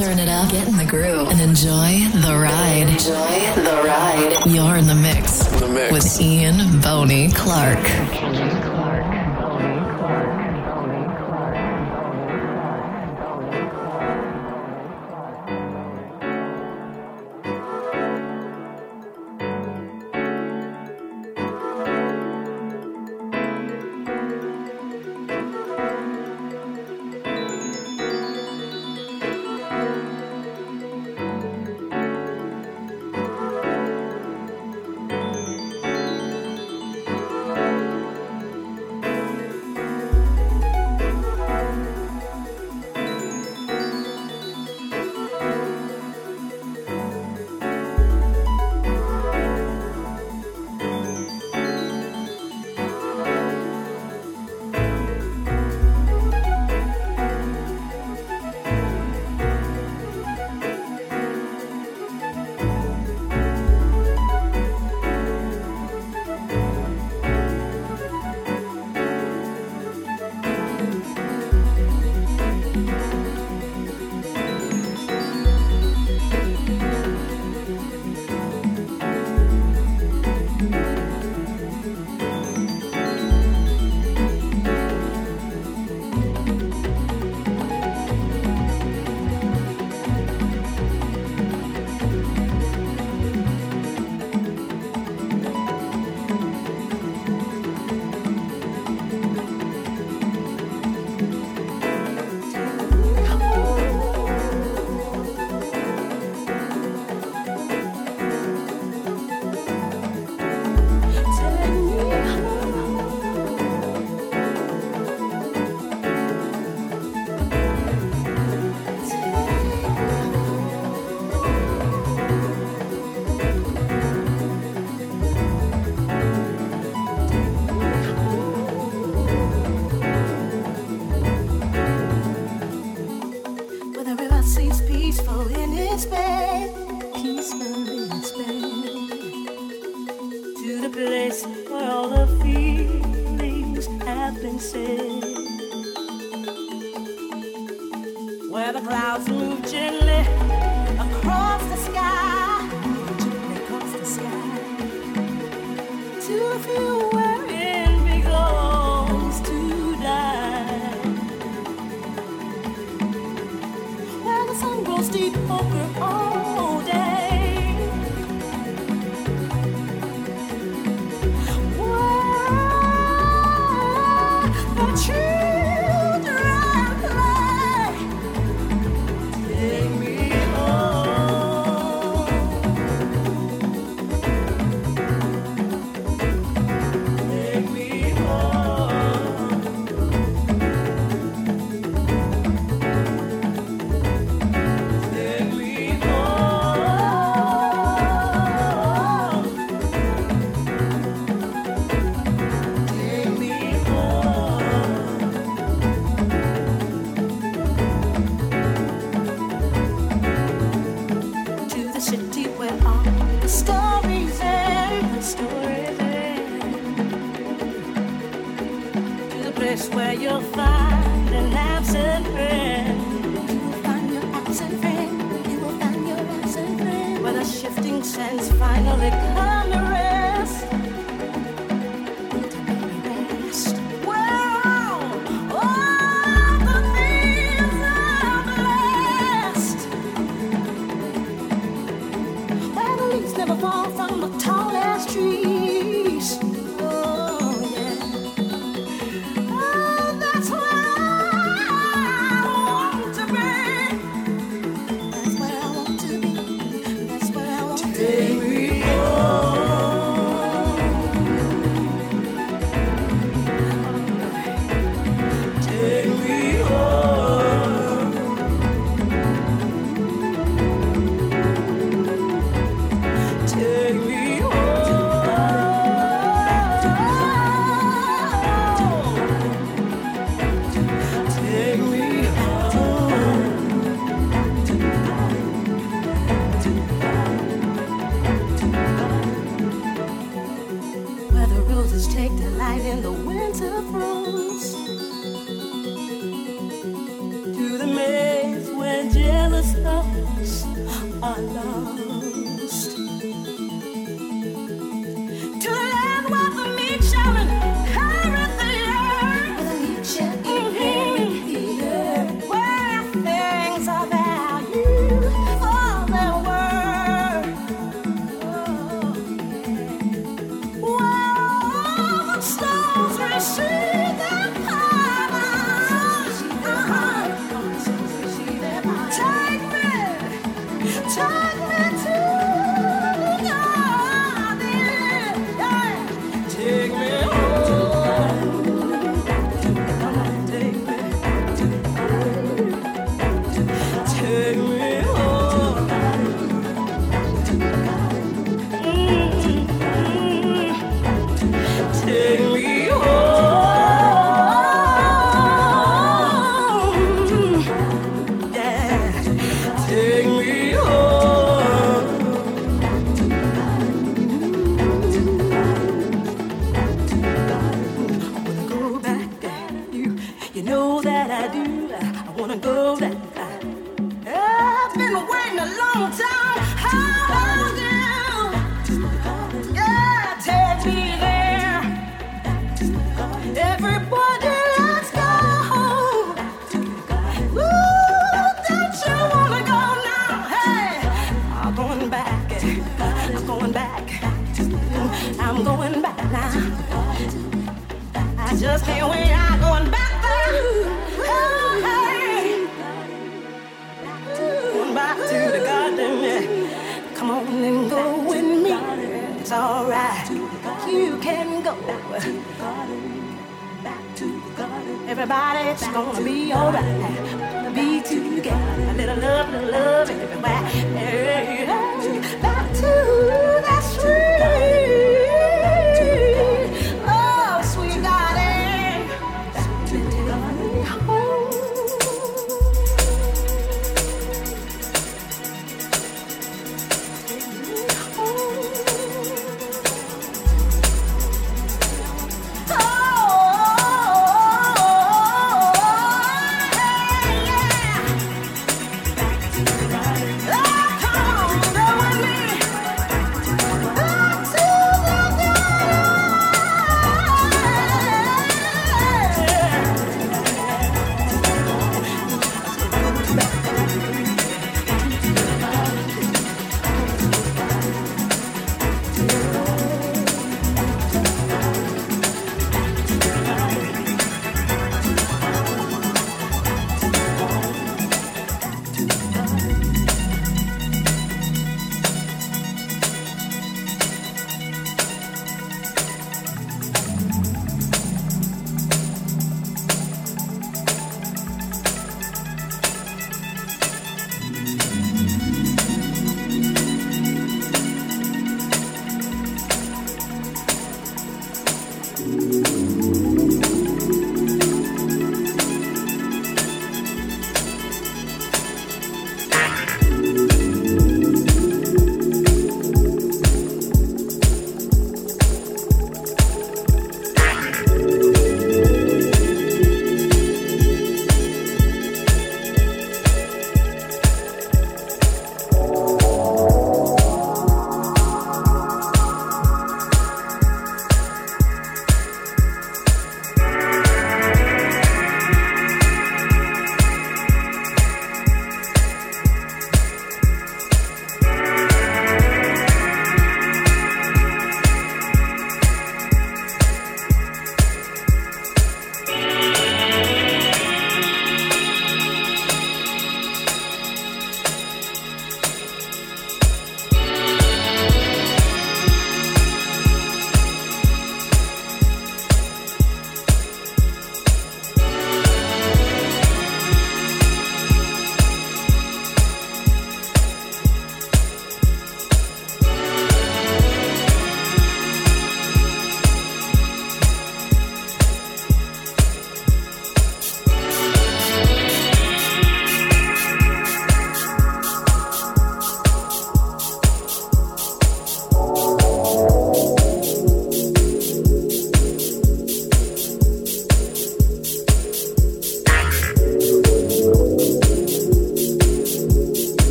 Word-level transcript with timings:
Turn 0.00 0.18
it 0.18 0.30
up, 0.30 0.50
get 0.50 0.66
in 0.66 0.78
the 0.78 0.86
groove, 0.86 1.28
and 1.28 1.38
enjoy 1.42 2.08
the 2.26 2.34
ride. 2.34 2.88
Enjoy 2.88 3.62
the 3.62 3.82
ride. 3.84 4.46
You're 4.46 4.76
in 4.76 4.86
the 4.86 4.94
mix, 4.94 5.44
the 5.60 5.68
mix. 5.68 5.92
with 5.92 6.20
Ian 6.22 6.80
Boney 6.80 7.30
Clark. 7.30 8.79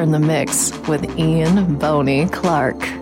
You're 0.00 0.06
in 0.06 0.12
the 0.12 0.18
mix 0.18 0.72
with 0.88 1.18
Ian 1.18 1.76
Boney 1.76 2.26
Clark. 2.26 2.99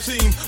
team. 0.00 0.39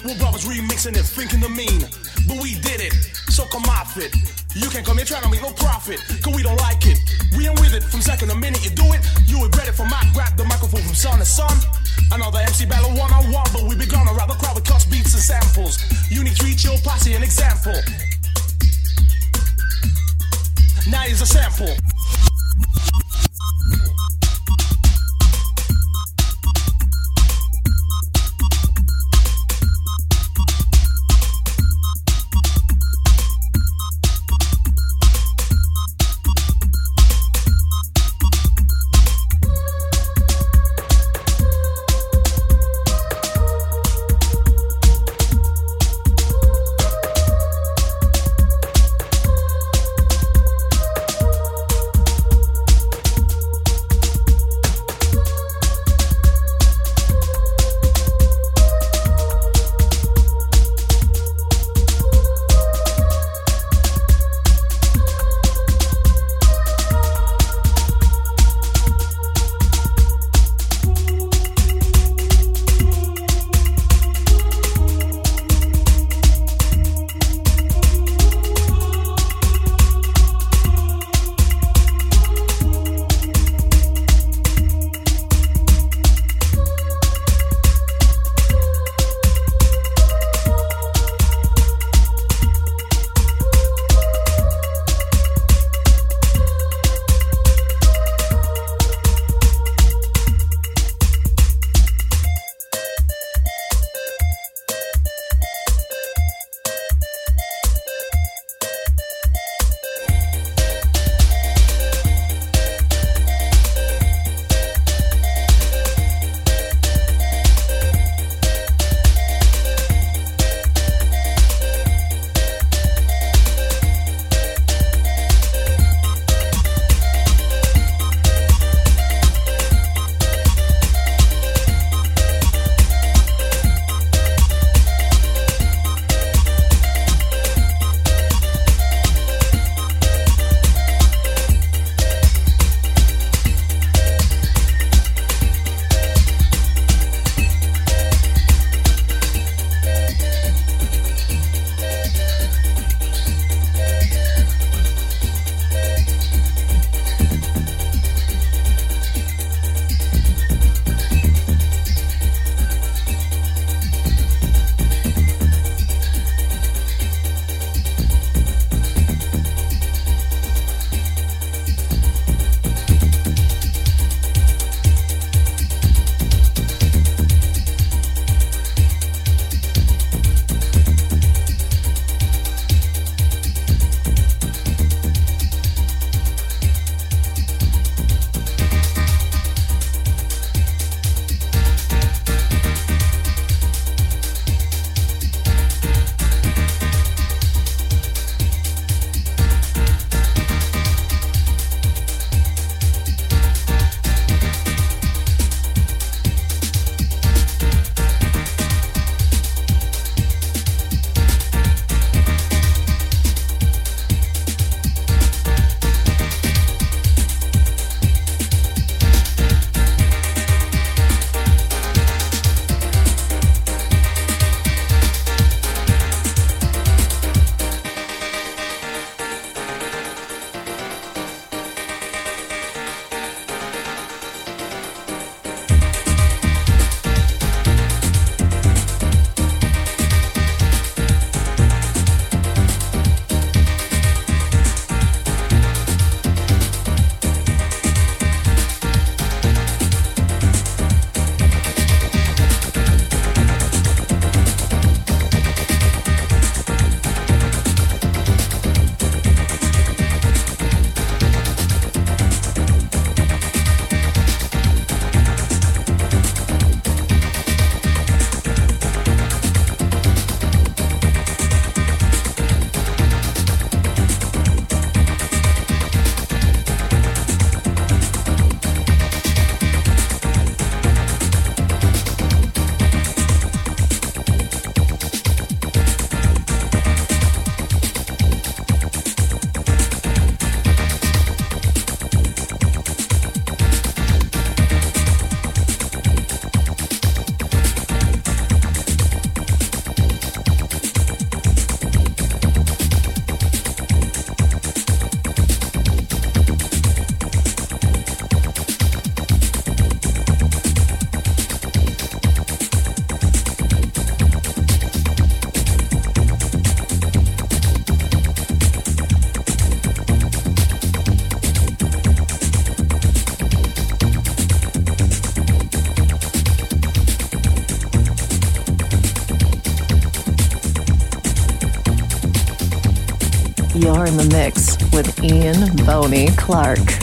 In 334.12 334.18
the 334.18 334.36
mix 334.36 334.76
with 334.92 335.22
Ian 335.24 335.74
Boney 335.86 336.28
Clark. 336.36 337.01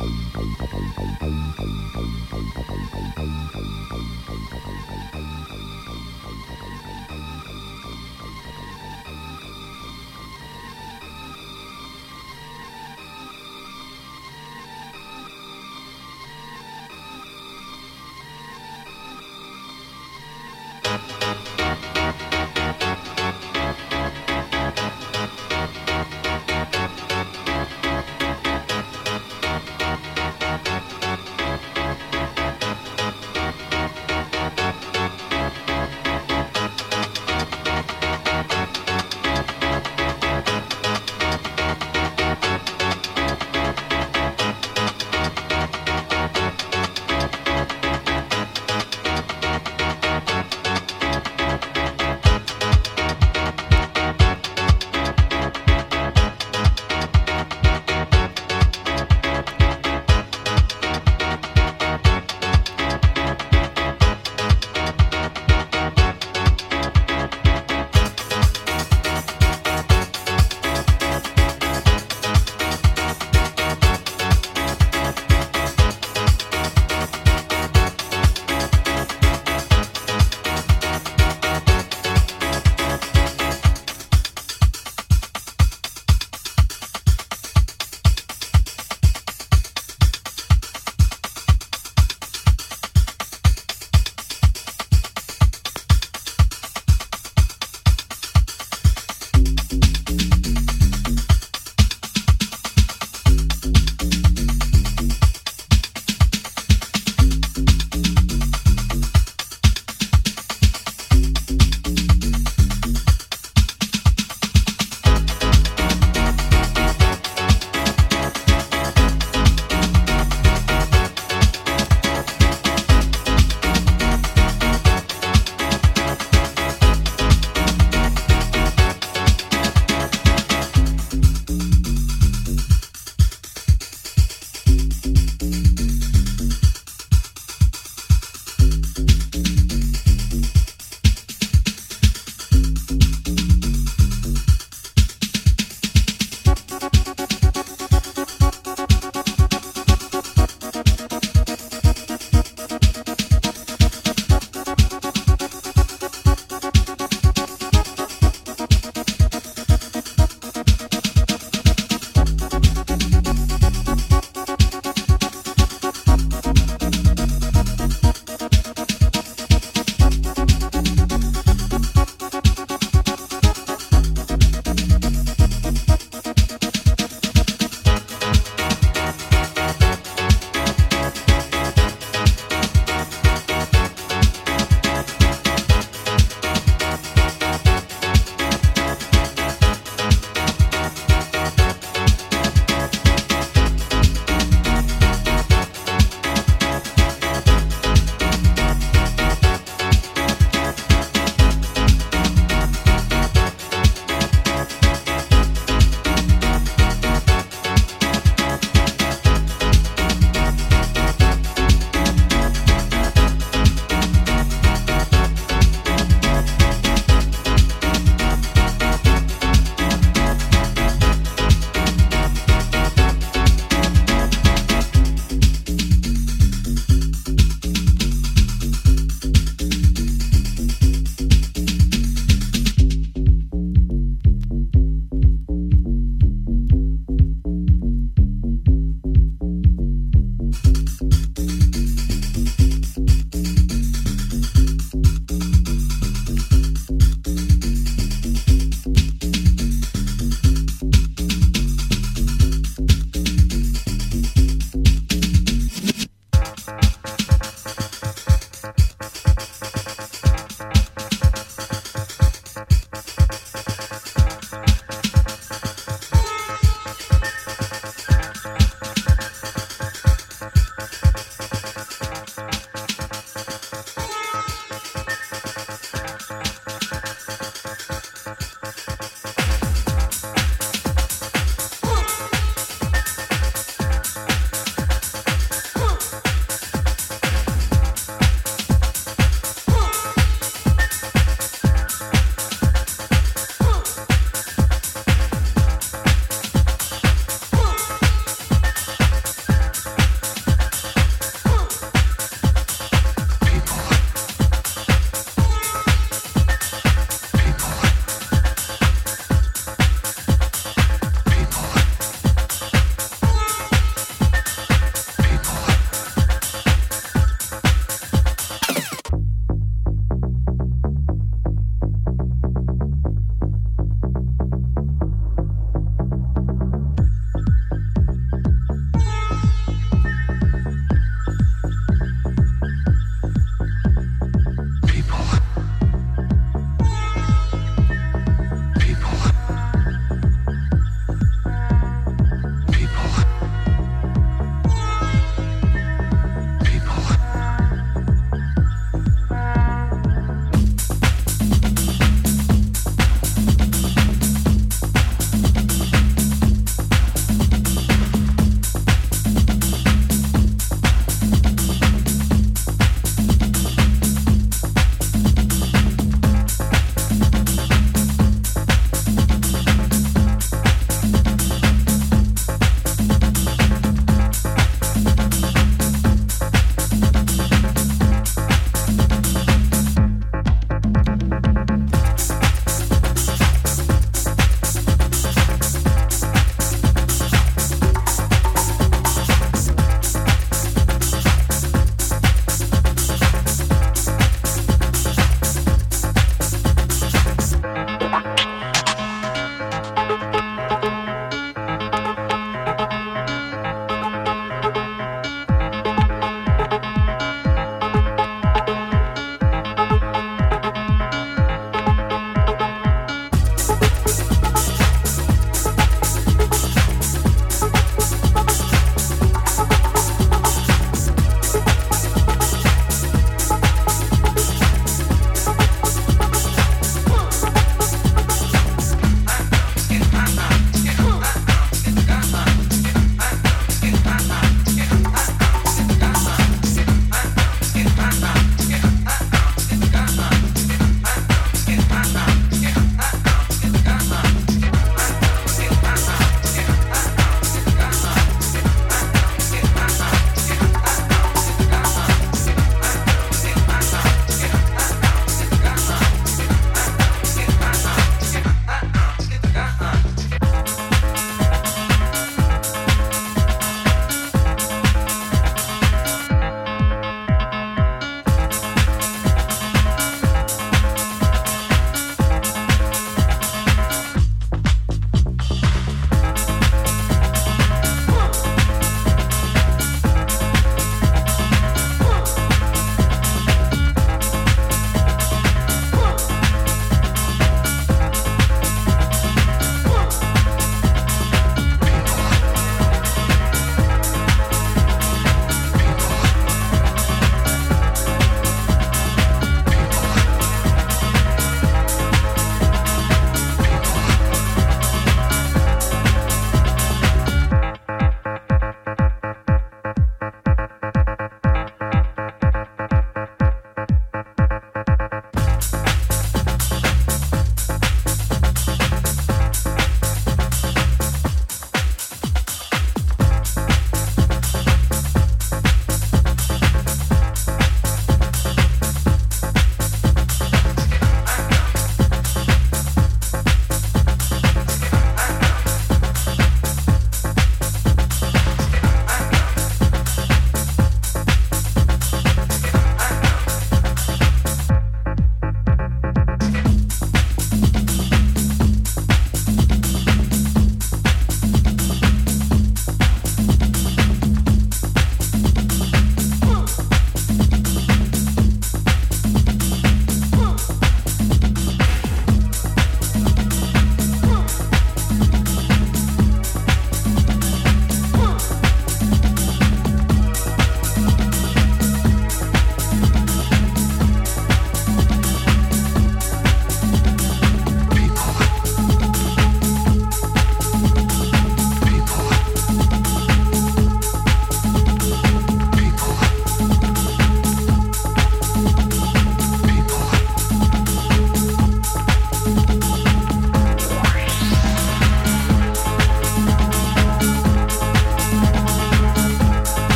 you. 6.64 6.72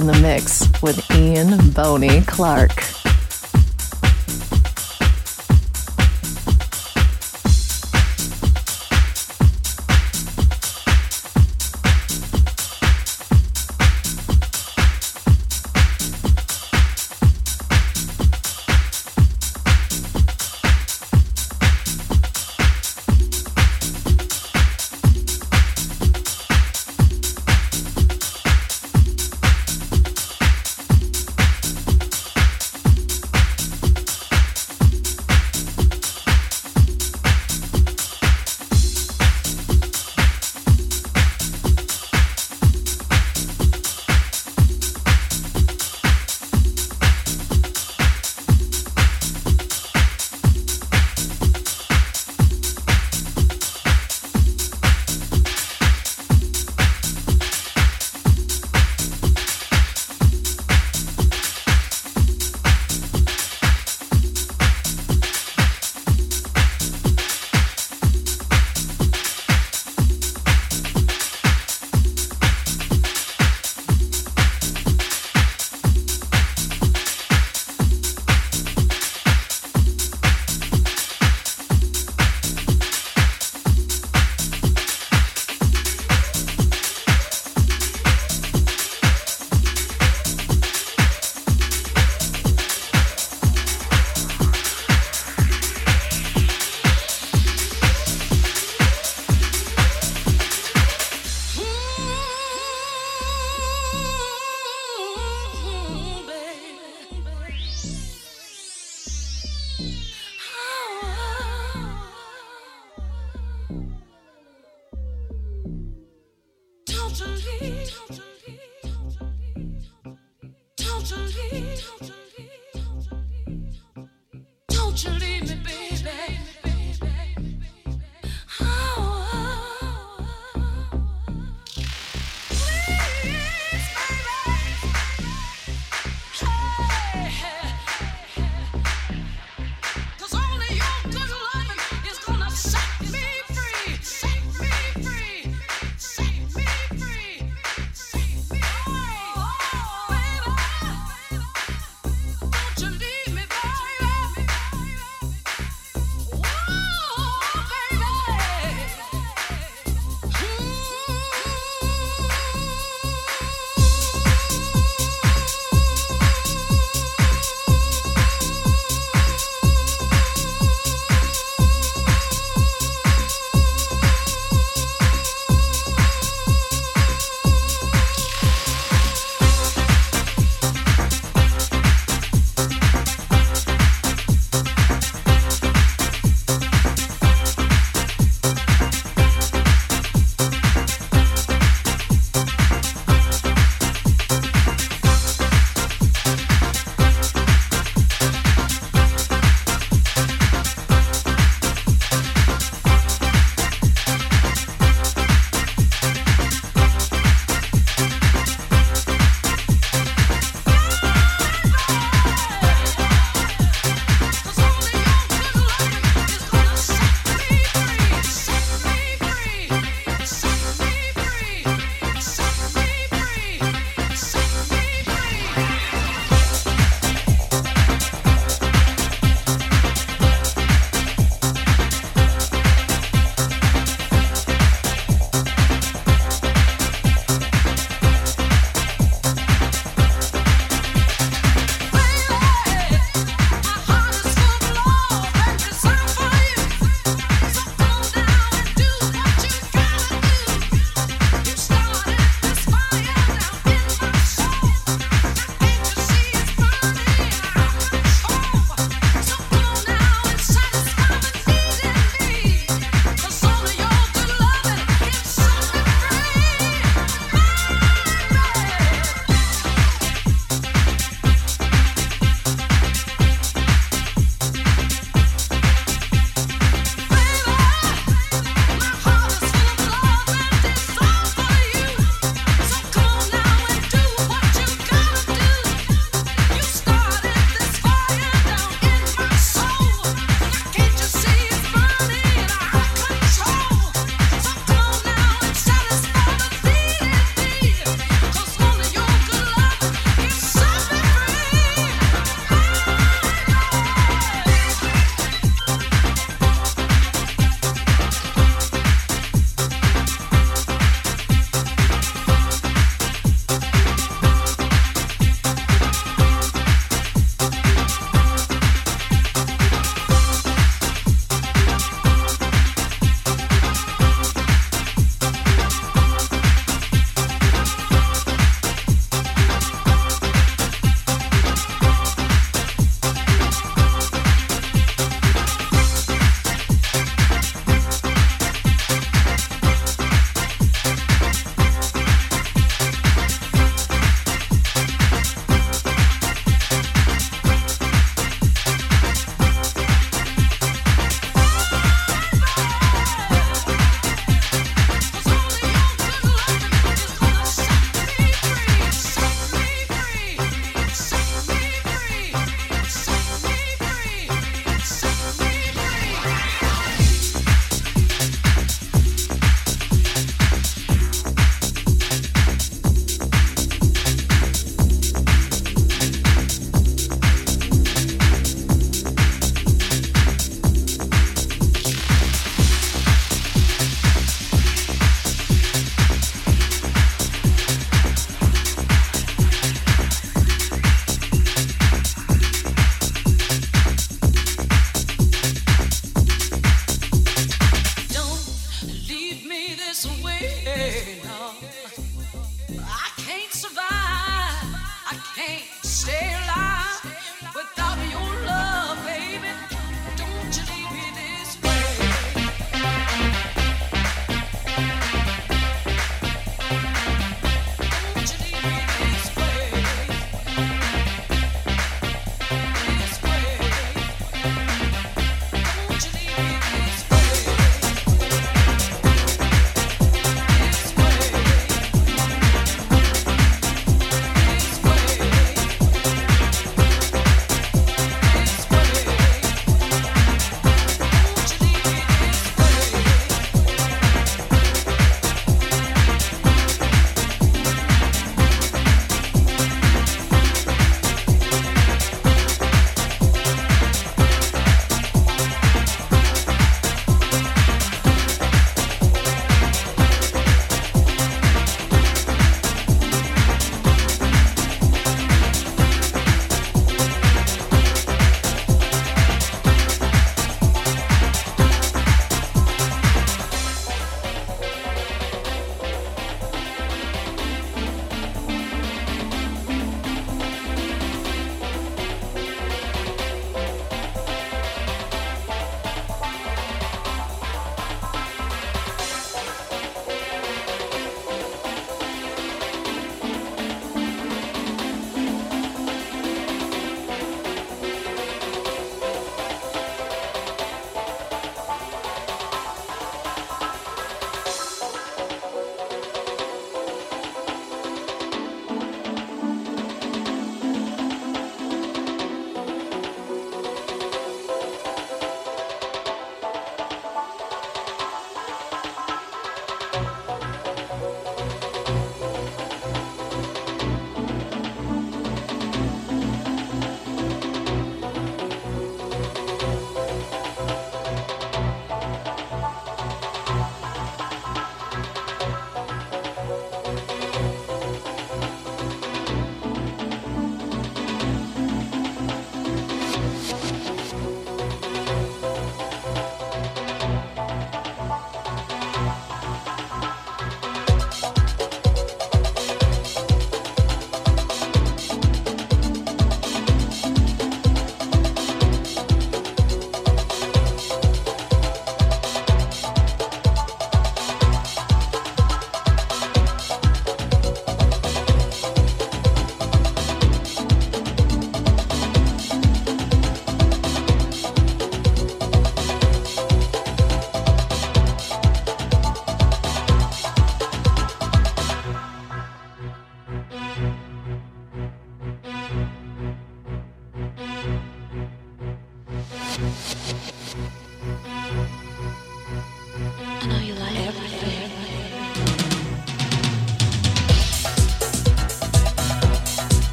In 0.00 0.06
the 0.06 0.18
mix 0.20 0.66
with 0.80 1.10
Ian 1.10 1.70
Boney 1.72 2.22
Clark. 2.22 2.89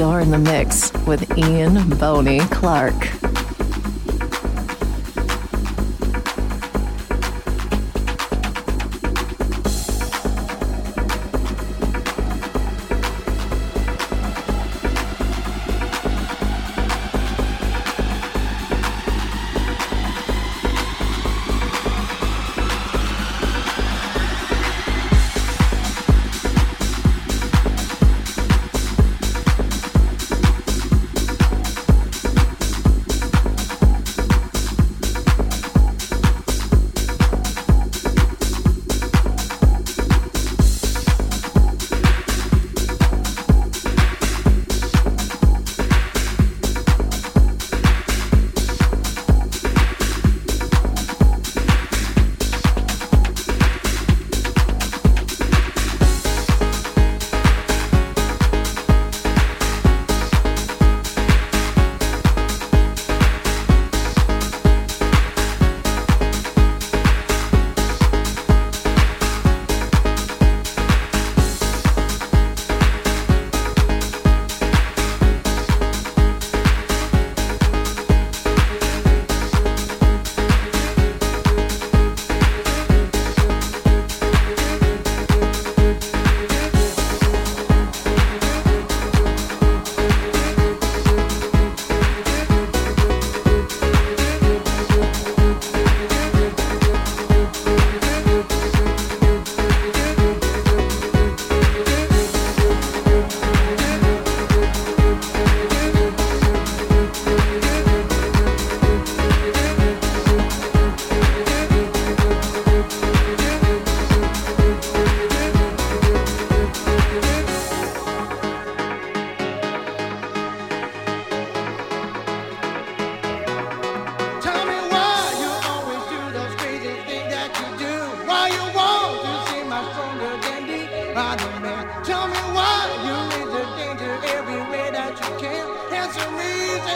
You're 0.00 0.20
in 0.20 0.30
the 0.30 0.38
mix 0.38 0.90
with 1.06 1.36
Ian 1.36 1.90
Boney 1.98 2.38
Clark. 2.48 3.19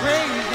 Crazy. 0.00 0.47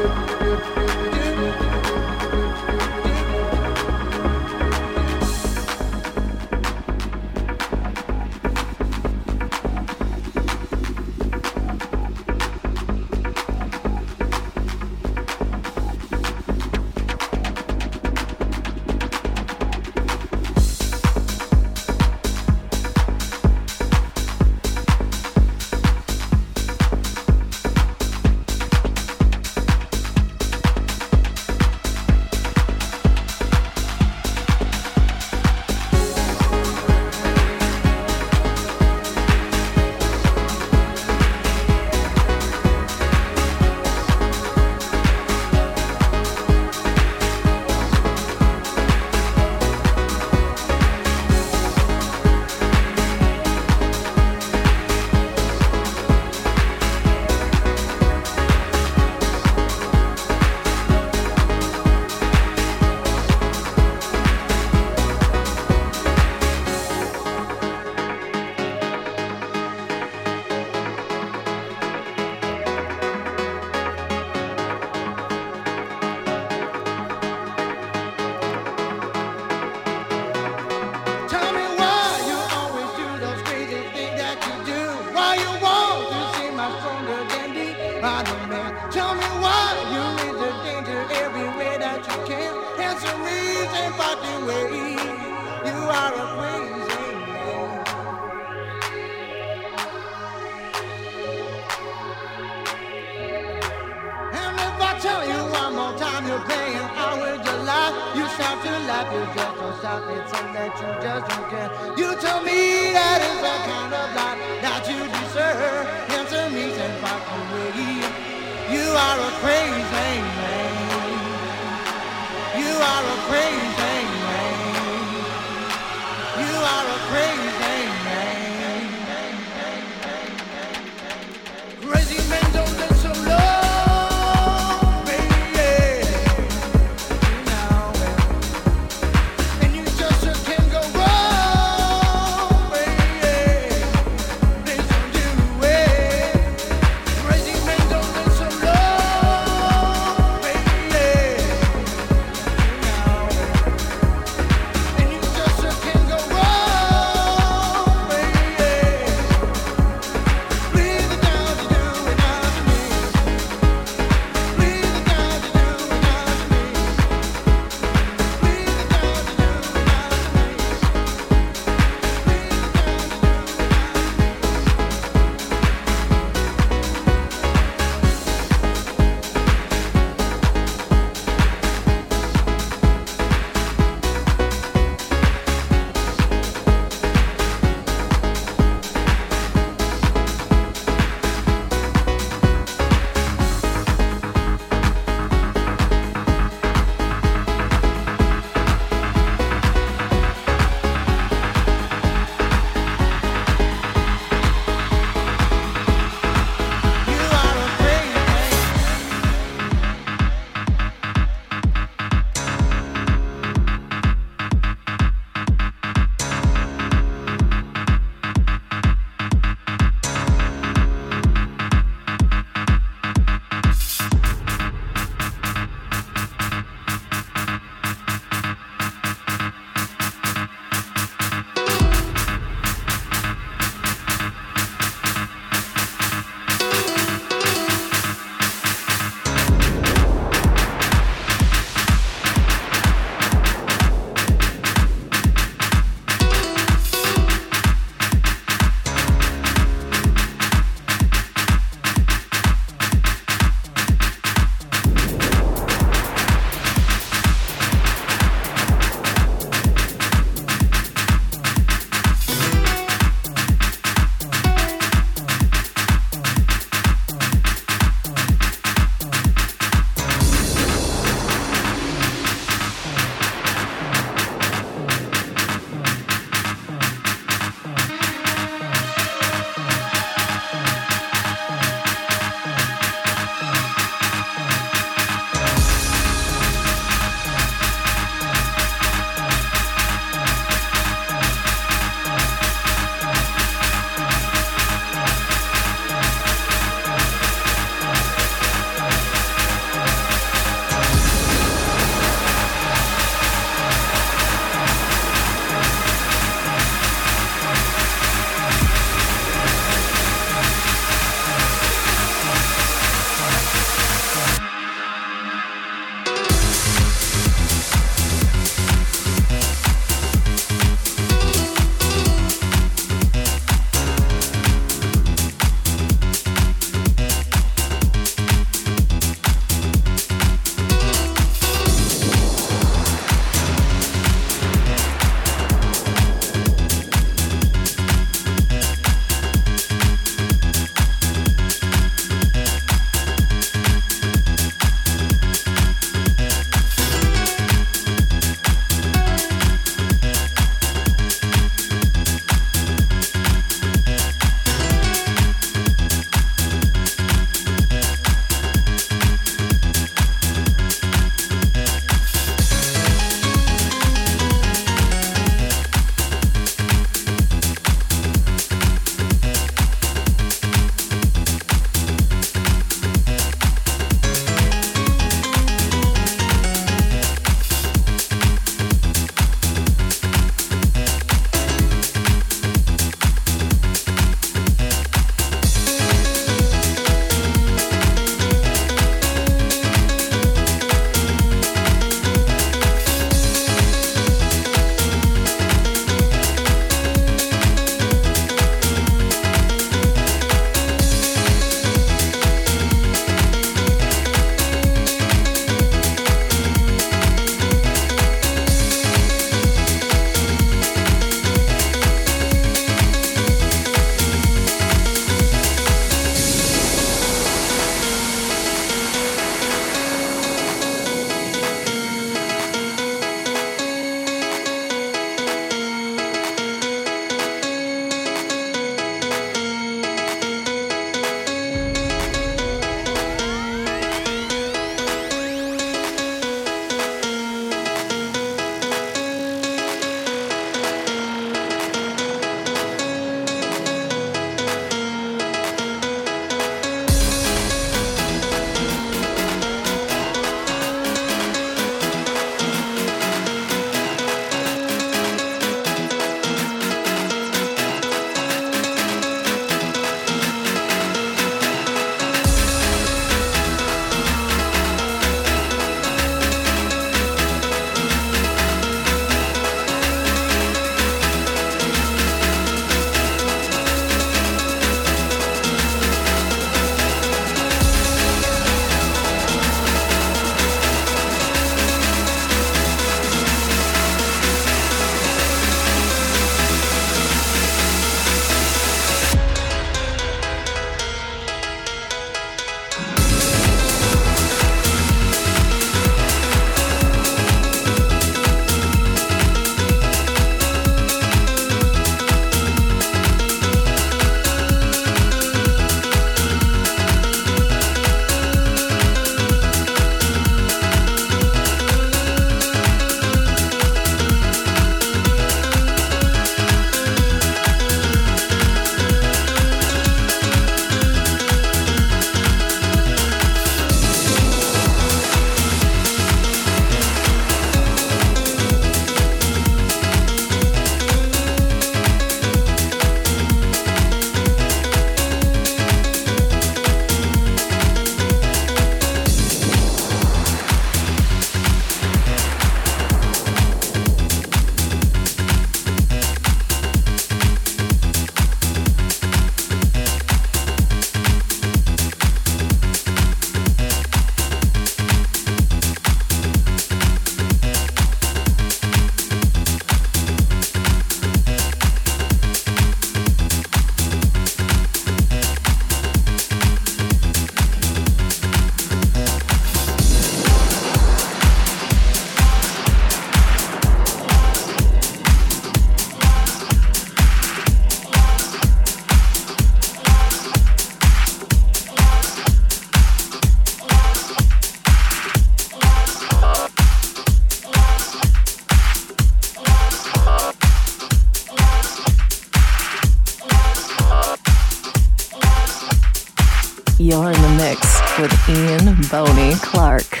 Clark. 599.29 600.00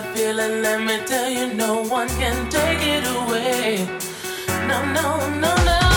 that 0.00 0.16
feeling, 0.16 0.62
let 0.62 0.80
me 0.80 0.98
tell 1.06 1.28
you, 1.30 1.52
no 1.54 1.82
one 1.82 2.08
can 2.08 2.48
take 2.50 2.82
it 2.82 3.04
away. 3.16 3.86
No, 4.68 4.84
no, 4.92 5.40
no, 5.40 5.54
no. 5.64 5.87